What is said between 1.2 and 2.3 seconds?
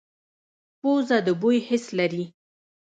د بوی حس لري